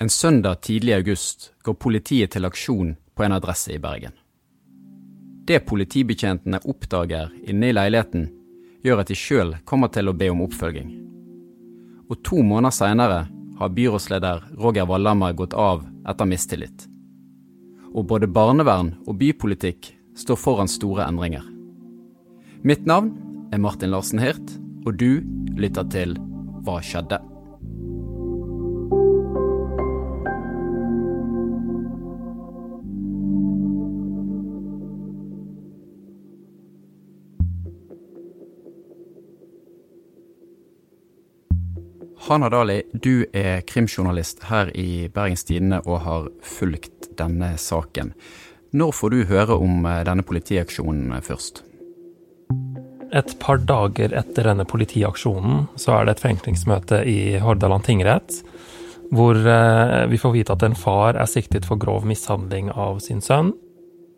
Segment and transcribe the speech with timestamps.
[0.00, 4.12] En søndag tidlig i august går politiet til aksjon på en adresse i Bergen.
[5.48, 8.28] Det politibetjentene oppdager inne i leiligheten,
[8.86, 10.92] gjør at de sjøl kommer til å be om oppfølging.
[12.06, 13.24] Og to måneder seinere
[13.58, 16.84] har byrådsleder Roger Wallhammer gått av etter mistillit.
[17.90, 21.42] Og både barnevern og bypolitikk står foran store endringer.
[22.62, 23.16] Mitt navn
[23.50, 24.54] er Martin Larsen Hirt,
[24.86, 25.24] og du
[25.58, 26.14] lytter til
[26.62, 27.18] Hva skjedde?
[42.28, 48.10] Hana Dali, du er krimjournalist her i Bergens Tidende og har fulgt denne saken.
[48.76, 51.62] Når får du høre om eh, denne politiaksjonen først?
[53.16, 58.42] Et par dager etter denne politiaksjonen så er det et fengslingsmøte i Hordaland tingrett,
[59.08, 63.24] hvor eh, vi får vite at en far er siktet for grov mishandling av sin
[63.24, 63.54] sønn.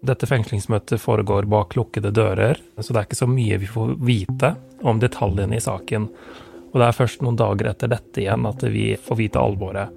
[0.00, 4.54] Dette fengslingsmøtet foregår bak lukkede dører, så det er ikke så mye vi får vite
[4.80, 6.08] om detaljene i saken.
[6.68, 9.94] Og det er først noen dager etter dette igjen at vi får vite alvoret.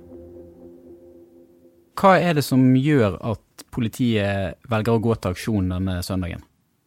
[2.02, 6.42] Hva er det som gjør at politiet velger å gå til aksjon denne søndagen?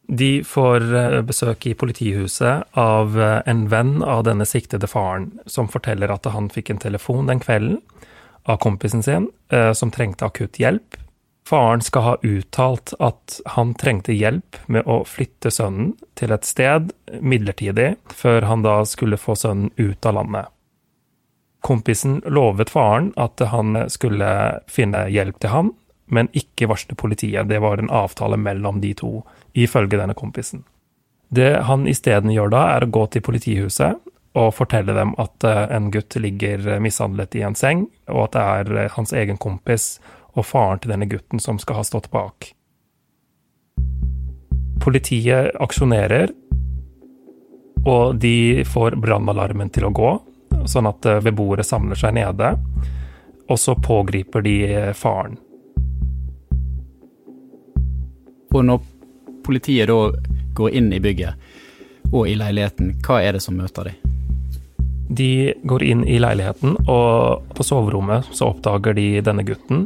[0.05, 5.71] De får eh, besøk i politihuset av eh, en venn av denne siktede faren, som
[5.71, 7.79] forteller at han fikk en telefon den kvelden
[8.45, 10.99] av kompisen sin eh, som trengte akutt hjelp,
[11.49, 16.95] Faren skal ha uttalt at han trengte hjelp med å flytte sønnen til et sted
[17.21, 20.49] midlertidig, før han da skulle få sønnen ut av landet.
[21.65, 24.31] Kompisen lovet faren at han skulle
[24.73, 25.71] finne hjelp til han,
[26.09, 27.49] men ikke varsle politiet.
[27.49, 29.21] Det var en avtale mellom de to,
[29.53, 30.65] ifølge denne kompisen.
[31.29, 34.01] Det han isteden gjør da, er å gå til politihuset
[34.35, 38.45] og fortelle dem at en gutt ligger mishandlet i en seng, og at det
[38.81, 39.99] er hans egen kompis
[40.35, 42.51] og faren til denne gutten som skal ha stått bak.
[44.85, 46.33] Politiet aksjonerer,
[47.85, 50.13] og de får brannalarmen til å gå,
[50.69, 52.55] sånn at eh, beboere samler seg nede.
[53.49, 55.37] Og så pågriper de eh, faren.
[58.55, 58.81] Og når
[59.45, 59.99] politiet da
[60.55, 64.13] går inn i bygget og i leiligheten, hva er det som møter dem?
[65.15, 69.85] De går inn i leiligheten, og på soverommet så oppdager de denne gutten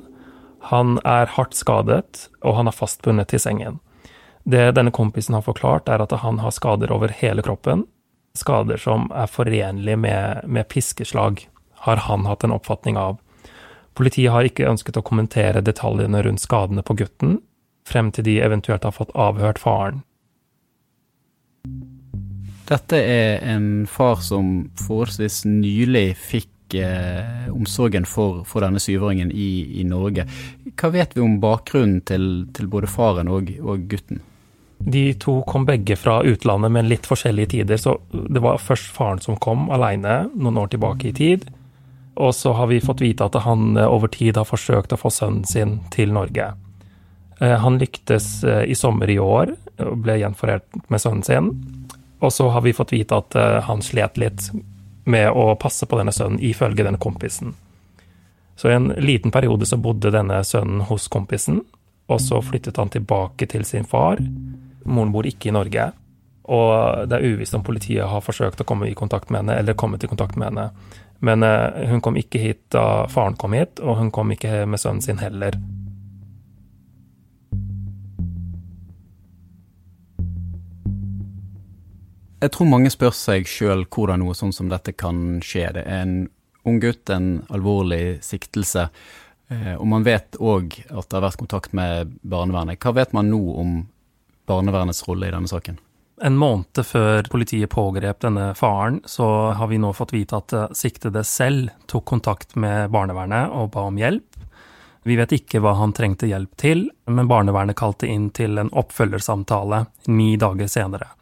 [0.61, 3.79] han er hardt skadet, og han er fastbundet til sengen.
[4.49, 7.85] Det denne kompisen har forklart, er at han har skader over hele kroppen.
[8.39, 11.45] Skader som er forenlige med, med piskeslag,
[11.85, 13.19] har han hatt en oppfatning av.
[13.99, 17.39] Politiet har ikke ønsket å kommentere detaljene rundt skadene på gutten,
[17.89, 20.03] frem til de eventuelt har fått avhørt faren.
[22.69, 29.85] Dette er en far som forholdsvis nylig fikk omsorgen for, for, denne syvåringen i, i,
[29.89, 30.27] Norge.
[30.77, 34.21] Hva vet vi om bakgrunnen til, til både faren og, og, gutten?
[34.79, 37.81] De to kom begge fra utlandet, med litt forskjellige tider.
[37.81, 41.49] Så det var først faren som kom alene noen år tilbake i tid.
[42.19, 45.11] Og så har vi fått vite at han eh, over tid har forsøkt å få
[45.15, 46.51] sønnen sin til Norge.
[47.39, 49.55] Eh, han lyktes eh, i sommer i år
[49.85, 51.53] og ble gjenforent med sønnen sin.
[52.19, 53.37] Og så har vi fått vite at
[53.69, 54.49] han slet litt
[55.09, 57.55] med å passe på denne sønnen, ifølge denne kompisen.
[58.59, 61.63] Så i en liten periode så bodde denne sønnen hos kompisen,
[62.09, 64.21] og så flyttet han tilbake til sin far.
[64.85, 65.91] Moren bor ikke i Norge,
[66.49, 69.77] og det er uvisst om politiet har forsøkt å komme i kontakt med henne, eller
[69.79, 70.71] kommet i kontakt med henne.
[71.21, 74.81] Men uh, hun kom ikke hit da faren kom hit, og hun kom ikke med
[74.81, 75.59] sønnen sin heller.
[82.39, 85.73] Jeg tror mange spør seg sjøl hvordan noe sånn som dette kan skje.
[85.75, 86.19] Det er en
[86.69, 88.89] ung gutt, en alvorlig siktelse.
[89.51, 92.79] Eh, og man vet òg at det har vært kontakt med barnevernet.
[92.79, 93.75] Hva vet man nå om
[94.49, 95.81] barnevernets rolle i denne saken?
[96.23, 100.71] En måned før politiet pågrep denne faren, så har vi nå fått vite at eh,
[100.79, 104.39] siktede selv tok kontakt med barnevernet og ba om hjelp.
[105.09, 109.87] Vi vet ikke hva han trengte hjelp til, men barnevernet kalte inn til en oppfølgersamtale
[110.13, 111.18] ni dager senere.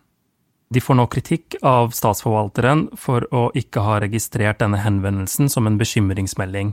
[0.68, 5.78] De får nå kritikk av statsforvalteren for å ikke ha registrert denne henvendelsen som en
[5.78, 6.72] bekymringsmelding.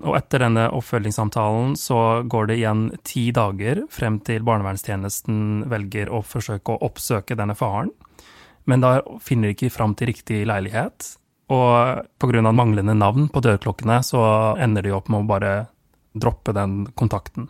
[0.00, 6.22] Og etter denne oppfølgingssamtalen så går det igjen ti dager frem til barnevernstjenesten velger å
[6.24, 7.90] forsøke å oppsøke denne faren.
[8.70, 11.16] Men da finner de ikke fram til riktig leilighet,
[11.50, 12.52] og pga.
[12.52, 14.20] manglende navn på dørklokkene så
[14.62, 15.54] ender de opp med å bare
[16.14, 17.48] droppe den kontakten.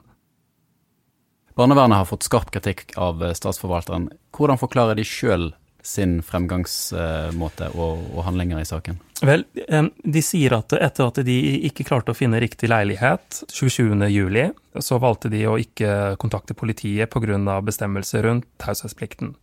[1.61, 4.07] Barnevernet har fått skarp kritikk av statsforvalteren.
[4.33, 5.51] Hvordan forklarer de sjøl
[5.85, 8.97] sin fremgangsmåte og, og handlinger i saken?
[9.29, 11.37] Vel, de sier at etter at de
[11.69, 17.61] ikke klarte å finne riktig leilighet 27.07, så valgte de å ikke kontakte politiet pga.
[17.61, 19.35] bestemmelser rundt taushetsplikten.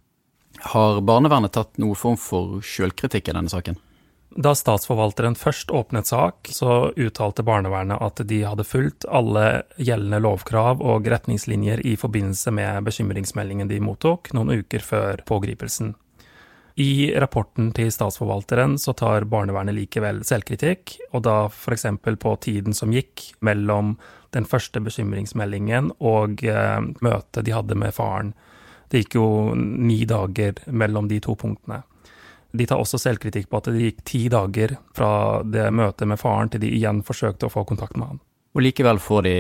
[0.74, 3.78] Har barnevernet tatt noen form for sjølkritikk i denne saken?
[4.38, 10.84] Da statsforvalteren først åpnet sak, så uttalte barnevernet at de hadde fulgt alle gjeldende lovkrav
[10.86, 15.96] og retningslinjer i forbindelse med bekymringsmeldingen de mottok noen uker før pågripelsen.
[16.78, 21.88] I rapporten til statsforvalteren så tar barnevernet likevel selvkritikk, og da f.eks.
[22.06, 23.96] på tiden som gikk mellom
[24.38, 28.36] den første bekymringsmeldingen og eh, møtet de hadde med faren.
[28.86, 31.82] Det gikk jo ni dager mellom de to punktene.
[32.58, 35.12] De tar også selvkritikk på at det gikk ti dager fra
[35.46, 38.22] det møtet med faren til de igjen forsøkte å få kontakt med han.
[38.58, 39.38] Og likevel får de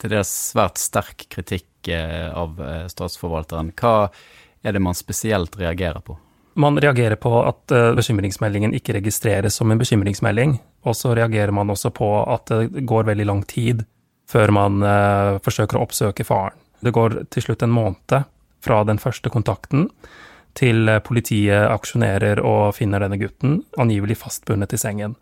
[0.00, 3.72] til dels svært sterk kritikk eh, av eh, statsforvalteren.
[3.78, 4.08] Hva
[4.62, 6.16] er det man spesielt reagerer på?
[6.60, 10.58] Man reagerer på at eh, bekymringsmeldingen ikke registreres som en bekymringsmelding.
[10.88, 13.84] Og så reagerer man også på at det går veldig lang tid
[14.32, 14.80] før man
[15.44, 16.56] forsøker å oppsøke faren.
[16.80, 18.14] Det går til slutt en måned
[18.64, 19.90] fra den første kontakten
[20.58, 25.16] til politiet aksjonerer og finner denne gutten, angivelig fastbundet i sengen.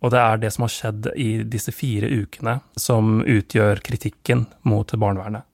[0.00, 4.92] Og det er det som har skjedd i disse fire ukene, som utgjør kritikken mot
[4.96, 5.44] barnevernet.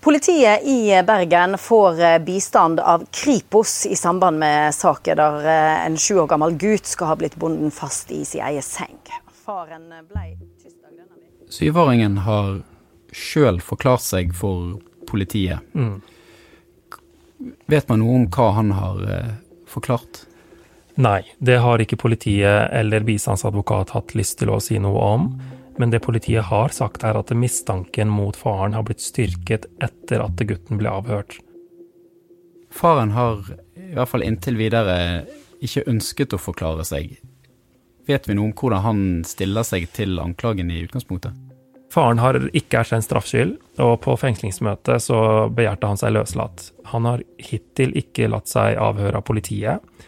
[0.00, 6.20] Politiet i Bergen får bistand av Kripos i samband med saker der eh, en sju
[6.22, 8.94] år gammel gutt skal ha blitt bonden fast i sin egen seng.
[9.44, 10.36] Faren ble.
[11.50, 12.60] Syvåringen har
[13.12, 15.64] sjøl forklart seg for politiet.
[15.74, 15.98] Mm.
[17.66, 19.36] Vet man noe om hva han har eh,
[19.70, 20.24] forklart?
[20.98, 25.28] Nei, det har ikke politiet eller bistandsadvokat hatt lyst til å si noe om.
[25.78, 30.42] Men det politiet har sagt, er at mistanken mot faren har blitt styrket etter at
[30.42, 31.38] gutten ble avhørt.
[32.74, 33.44] Faren har,
[33.78, 34.98] i hvert fall inntil videre,
[35.62, 37.14] ikke ønsket å forklare seg.
[38.10, 41.47] Vet vi noe om hvordan han stiller seg til anklagen i utgangspunktet?
[41.92, 46.66] Faren har ikke erkjent straffskyld, og på fengslingsmøtet så begjærte han seg løslatt.
[46.92, 50.04] Han har hittil ikke latt seg avhøre av politiet.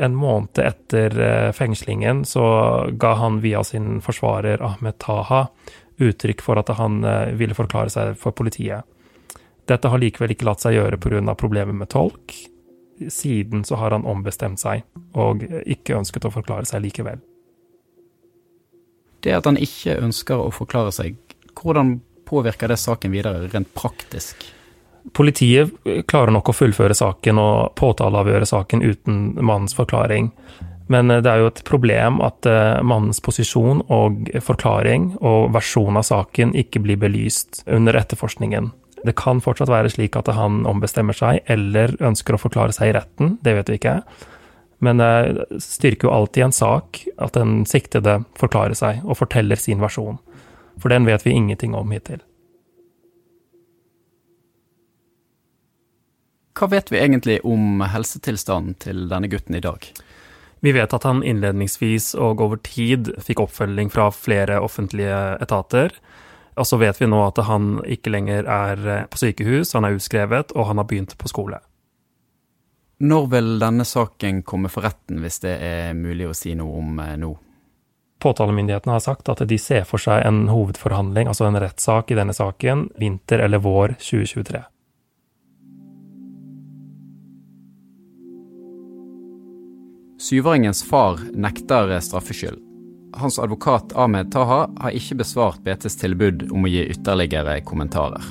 [0.00, 2.44] En måned etter eh, fengslingen så
[3.00, 5.46] ga han via sin forsvarer Ahmed Taha
[6.02, 8.84] uttrykk for at han eh, ville forklare seg for politiet.
[9.68, 11.34] Dette har likevel ikke latt seg gjøre pga.
[11.34, 12.36] problemer med tolk.
[13.08, 14.84] Siden så har han ombestemt seg,
[15.16, 17.20] og ikke ønsket å forklare seg likevel
[19.22, 21.16] det at han ikke ønsker å forklare seg,
[21.58, 21.96] hvordan
[22.28, 24.44] påvirker det saken videre rent praktisk?
[25.16, 25.72] Politiet
[26.06, 30.30] klarer nok å fullføre saken og påtaleavgjøre saken uten mannens forklaring.
[30.92, 36.06] Men det er jo et problem at eh, mannens posisjon og forklaring og versjon av
[36.06, 38.70] saken ikke blir belyst under etterforskningen.
[39.02, 42.96] Det kan fortsatt være slik at han ombestemmer seg eller ønsker å forklare seg i
[42.98, 43.96] retten, det vet vi ikke.
[44.82, 49.82] Men det styrker jo alltid en sak at den siktede forklarer seg og forteller sin
[49.82, 50.18] versjon.
[50.82, 52.22] For den vet vi ingenting om hittil.
[56.58, 59.86] Hva vet vi egentlig om helsetilstanden til denne gutten i dag?
[60.62, 65.94] Vi vet at han innledningsvis og over tid fikk oppfølging fra flere offentlige etater.
[66.58, 70.52] Og så vet vi nå at han ikke lenger er på sykehus, han er utskrevet,
[70.54, 71.58] og han har begynt på skole.
[73.02, 77.00] Når vil denne saken komme for retten, hvis det er mulig å si noe om
[77.02, 77.32] eh, nå?
[78.22, 82.36] Påtalemyndighetene har sagt at de ser for seg en hovedforhandling, altså en rettssak i denne
[82.36, 84.60] saken, vinter eller vår 2023.
[90.22, 92.60] Syvåringens far nekter straffskyld.
[93.18, 98.30] Hans advokat Ahmed Taha har ikke besvart BTs tilbud om å gi ytterligere kommentarer.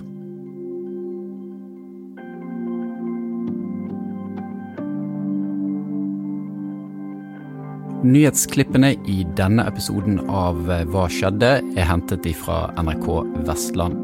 [8.02, 11.52] Nyhetsklippene i denne episoden av eh, Hva skjedde?
[11.78, 13.06] er hentet fra NRK
[13.46, 14.00] Vestland.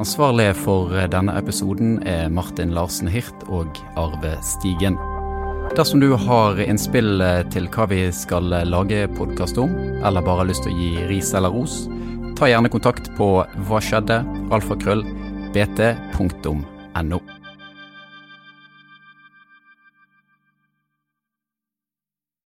[0.00, 4.96] Ansvarlige for eh, denne episoden er Martin Larsen Hirt og Arve Stigen.
[5.76, 10.48] Dersom du har innspill eh, til hva vi skal lage podkast om, eller bare har
[10.48, 11.82] lyst til å gi ris eller ros,
[12.40, 14.22] ta gjerne kontakt på hva skjedde,
[14.56, 15.04] alfakrøll,
[15.52, 17.20] bt.no.